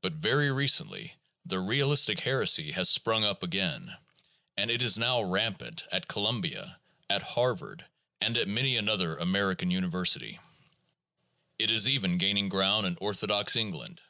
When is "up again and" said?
3.22-4.70